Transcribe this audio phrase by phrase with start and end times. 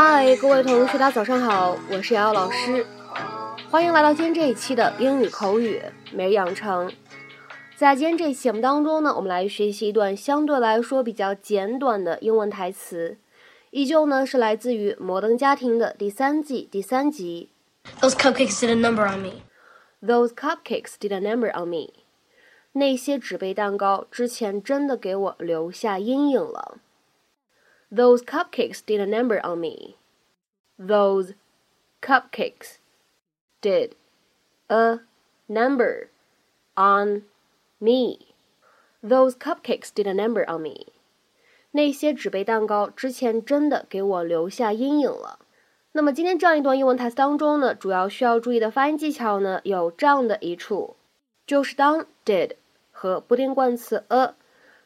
[0.00, 2.86] 嗨，各位同学，大家早上好，我是瑶瑶老师，
[3.68, 5.82] 欢迎来到今天这一期的英语口语
[6.12, 6.88] 每日养成。
[7.74, 13.18] 在今天这一期节目当中呢，我们来学习一段相对来说比较简短的英文台词，
[13.72, 17.50] 依旧呢是来自于《摩登家庭》的第三季第三集。
[18.00, 19.42] Those cupcakes did a number on me.
[20.00, 21.94] Those cupcakes did a number on me.
[22.70, 26.76] 那些纸杯蛋糕之前真的给我留下阴影了。
[27.91, 29.95] Those cupcakes did a number on me.
[30.77, 31.33] Those
[32.01, 32.79] cupcakes
[33.61, 33.95] did
[34.67, 34.99] a
[35.47, 36.09] number
[36.75, 37.23] on
[37.79, 38.33] me.
[39.01, 40.87] Those cupcakes did a number on me.
[41.71, 45.39] 那些纸杯蛋糕之前真的给我留下阴影了。
[45.91, 50.95] 那么今天这样一段英文台词当中呢，主要需要注意的发音技巧呢，有这样的一处，
[51.45, 52.53] 就是当 did
[52.91, 54.33] 和不定冠词 a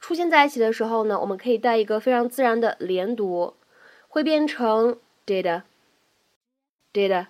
[0.00, 3.54] 出现在一起的时候呢，我们可以带一个非常自然的连读，
[4.08, 5.62] 会变成 did
[6.92, 7.26] did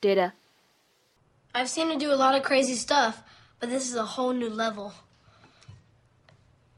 [0.00, 3.16] did。I've seen her do a lot of crazy stuff,
[3.60, 4.92] but this is a whole new level.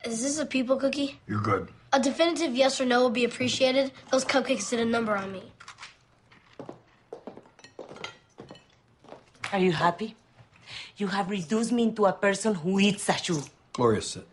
[0.05, 1.19] Is this a people cookie?
[1.27, 1.69] You're good.
[1.93, 3.91] A definitive yes or no would be appreciated.
[4.11, 5.43] Those cupcakes did a number on me.
[9.53, 10.15] Are you happy?
[10.97, 13.43] You have reduced me into a person who eats a shoe.
[13.73, 14.27] Gloria, sit.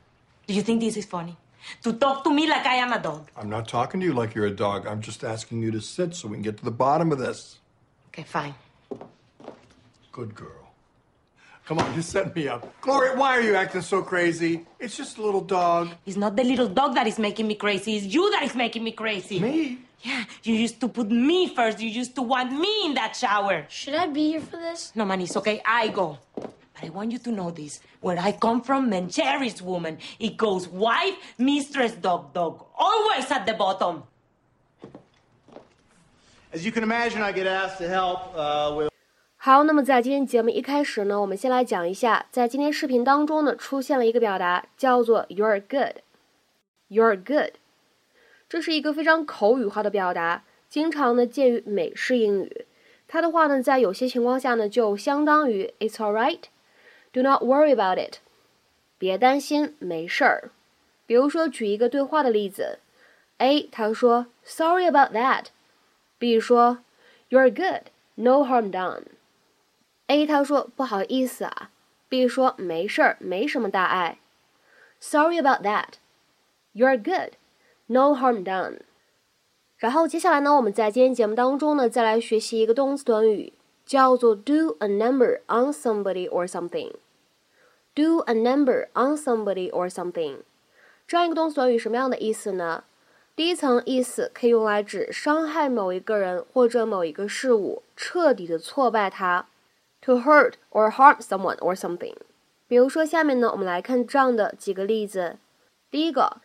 [0.50, 1.36] Do you think this is funny?
[1.84, 3.30] To talk to me like I am a dog.
[3.36, 4.84] I'm not talking to you like you're a dog.
[4.84, 7.60] I'm just asking you to sit so we can get to the bottom of this.
[8.08, 8.56] Okay, fine.
[10.10, 10.72] Good girl.
[11.66, 12.66] Come on, you set me up.
[12.80, 14.66] Gloria, why are you acting so crazy?
[14.80, 15.90] It's just a little dog.
[16.04, 17.98] It's not the little dog that is making me crazy.
[17.98, 19.38] It's you that is making me crazy.
[19.38, 19.78] Me?
[20.02, 21.78] Yeah, you used to put me first.
[21.78, 23.66] You used to want me in that shower.
[23.68, 24.90] Should I be here for this?
[24.96, 25.62] No, man, it's okay.
[25.64, 26.18] I go.
[26.80, 27.80] But I want you to know this.
[28.00, 29.98] Where I come from, men cherish woman.
[30.18, 32.64] It goes wife, mistress, dog, dog.
[32.76, 34.04] Always at the bottom.
[36.52, 38.90] As you can imagine, I get asked to help uh, with
[39.36, 46.02] 好，那么在今天节目一开始呢，我们先来讲一下，在今天视频当中呢，出现了一个表达，叫做 "You're good",
[46.90, 47.54] "You're good"，
[48.48, 52.66] 这是一个非常口语化的表达，经常呢见于美式英语。
[53.08, 56.40] 它的话呢，在有些情况下呢，就相当于 "It's all right",
[57.12, 58.18] "Do not worry about it",
[58.98, 60.50] 别担心，没事儿。
[61.06, 62.78] 比如说，举一个对话的例子
[63.38, 66.78] ，A 他说 "Sorry about that"，B 说
[67.28, 69.04] "You're good, no harm done"。
[70.06, 71.70] A 他说不好意思啊
[72.08, 74.18] ，B 说没事儿，没什么大碍。
[75.00, 75.94] Sorry about that.
[76.74, 77.32] You're good.
[77.86, 78.80] No harm done.
[79.78, 83.52] 然后接下来呢，我们在今天节目当中呢，再来学习一个动词短语，
[83.89, 86.91] 叫做 do a number on somebody or something.
[87.93, 90.39] Do a number on somebody or something.
[91.07, 92.83] 这样一个动词短语什么样的意思呢？
[93.35, 99.45] 第一层意思可以用来指伤害某一个人或者某一个事物，彻底的挫败他。
[100.01, 102.15] to hurt or harm someone or something。
[102.67, 105.37] 比如说，下面呢，我们来看这样的几个例子。
[105.89, 106.41] 第一个，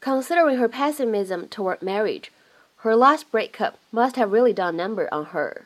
[0.00, 2.28] Considering her pessimism toward marriage,
[2.82, 5.62] her last breakup must have really done a number on her。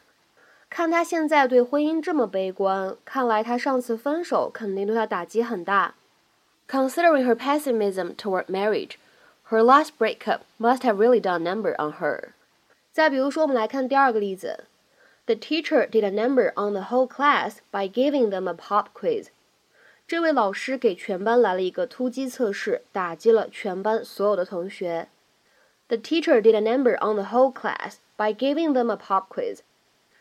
[0.71, 5.95] 看她现在对婚姻这么悲观，看来她上次分手肯定对她打击很大。
[6.69, 8.97] Considering her pessimism toward marriage,
[9.51, 12.31] her last breakup must have really done a number on her。
[12.93, 14.65] 再比如说，我们来看第二个例子。
[15.27, 19.27] The teacher did a number on the whole class by giving them a pop quiz.
[20.07, 25.09] 这位老师给全班来了一个突击测试，打击了全班所有的同学。
[25.89, 29.59] The teacher did a number on the whole class by giving them a pop quiz.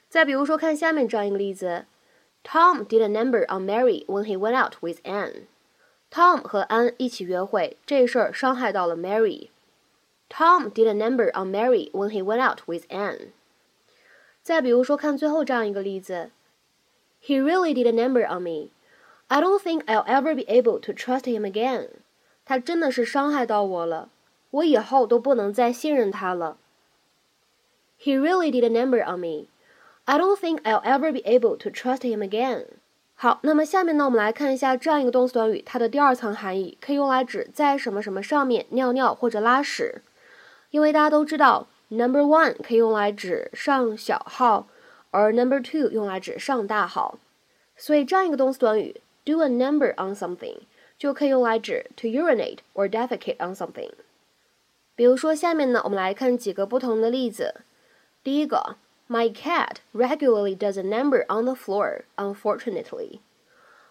[0.09, 1.85] 再比如说，看下面这样一个例子：
[2.43, 5.47] Tom did a number on Mary when he went out with Anne.
[6.11, 9.49] Tom 和安一起约会，这事儿伤害到了 Mary.
[10.29, 13.31] Tom did a number on Mary when he went out with Anne.
[14.41, 16.31] 再比如说，看最后这样一个例子：
[17.21, 18.69] He really did a number on me.
[19.27, 21.89] I don't think I'll ever be able to trust him again.
[22.45, 24.09] 他真的是伤害到我了，
[24.51, 26.57] 我以后都不能再信任他了。
[27.99, 29.47] He really did a number on me.
[30.04, 32.66] I don't think I'll ever be able to trust him again.
[33.14, 40.02] 好，那么下面呢，我们来看一下这样一个动词短语，它的第二层含义可以用来指在什么什么上面尿尿或者拉屎，
[40.70, 41.66] 因为大家都知道。
[41.92, 44.68] Number one 可以用来指上小号，
[45.10, 47.18] 而 number two 用来指上大号。
[47.76, 50.58] 所以这样一个动词短语 do a number on something
[50.96, 53.90] 就可以用来指 to urinate or defecate on something。
[54.94, 57.56] 比如说下面呢，我们来看几个不同的例子。
[58.22, 58.76] 第一个
[59.10, 62.02] ，My cat regularly does a number on the floor.
[62.14, 63.18] Unfortunately，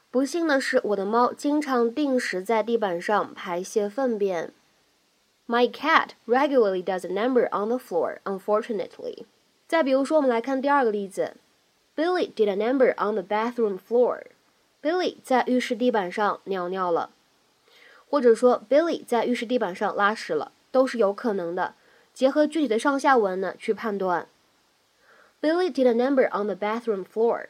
[0.10, 4.54] 不幸的是，我的猫经常定时在地板上排泄粪便。
[5.45, 9.25] My cat regularly does a number on the floor, unfortunately.
[9.68, 11.36] 再比如说，我们来看第二个例子
[11.98, 14.22] ，Billy did a number on the bathroom floor.
[14.81, 17.10] Billy 在浴室地板上尿尿了，
[18.10, 21.75] 或者说 Billy 在浴室地板上拉屎了，都是有可能的。
[22.13, 24.27] 结合具体的上下文呢去判断。
[25.41, 27.50] Billy did a number on the bathroom floor.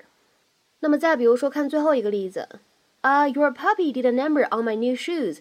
[0.82, 2.48] 那么再比如说，看最后一个例子
[3.02, 5.40] 啊，Your puppy did a number on my new shoes.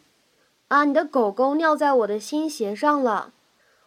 [0.69, 3.33] 啊，你的狗狗尿在我的新鞋上了，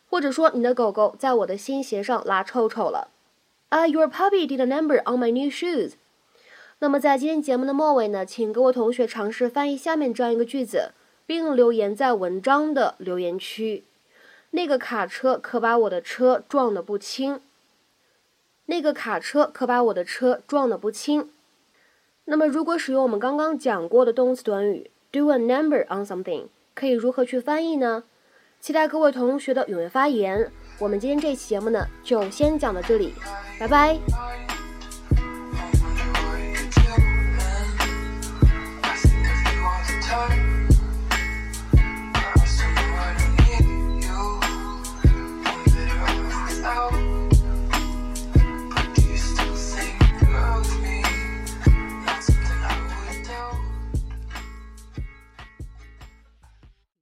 [0.10, 3.10] 或者说你的狗狗在我的新鞋上拉臭臭了。
[3.70, 5.94] 啊，Your puppy did a number on my new shoes.
[6.80, 10.92] 那么在今天节目的末尾呢，请各位同学尝试翻译下面这样一个句子，
[11.26, 13.84] 并留言在文章的留言区。
[14.52, 17.40] 那个卡车可把我的车撞得不轻。
[18.72, 21.30] 那个卡车可把我的车撞得不轻。
[22.24, 28.06] 那么，如果使用我们刚刚讲过的动词短语 do a number on something，可以如何去翻译呢？
[28.62, 30.50] 期待各位同学的踊跃发言。
[30.80, 33.14] 我们今天这期节目呢，就先讲到这里，
[33.60, 34.51] 拜拜。